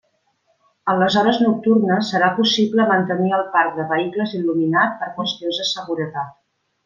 [0.93, 5.69] En les hores nocturnes serà possible mantenir el parc de vehicles il·luminat per qüestions de
[5.75, 6.35] seguretat.